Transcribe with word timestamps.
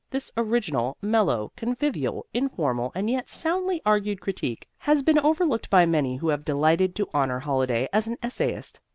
This 0.09 0.31
original, 0.35 0.97
mellow, 0.99 1.51
convivial, 1.55 2.25
informal 2.33 2.91
and 2.95 3.07
yet 3.07 3.29
soundly 3.29 3.83
argued 3.85 4.19
critique 4.19 4.67
has 4.79 5.03
been 5.03 5.19
overlooked 5.19 5.69
by 5.69 5.85
many 5.85 6.15
who 6.15 6.29
have 6.29 6.43
delighted 6.43 6.95
to 6.95 7.09
honor 7.13 7.37
Holliday 7.37 7.87
as 7.93 8.07
an 8.07 8.17
essayist. 8.23 8.79